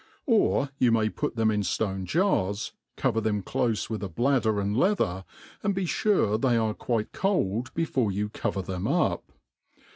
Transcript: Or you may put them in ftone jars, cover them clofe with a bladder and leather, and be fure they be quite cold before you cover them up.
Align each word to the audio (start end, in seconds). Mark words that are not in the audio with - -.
Or 0.25 0.71
you 0.79 0.91
may 0.91 1.09
put 1.09 1.35
them 1.35 1.51
in 1.51 1.61
ftone 1.61 2.05
jars, 2.05 2.73
cover 2.97 3.21
them 3.21 3.43
clofe 3.43 3.87
with 3.87 4.01
a 4.01 4.09
bladder 4.09 4.59
and 4.59 4.75
leather, 4.75 5.25
and 5.61 5.75
be 5.75 5.85
fure 5.85 6.39
they 6.41 6.57
be 6.57 6.73
quite 6.73 7.11
cold 7.11 7.71
before 7.75 8.11
you 8.11 8.27
cover 8.29 8.63
them 8.63 8.87
up. 8.87 9.31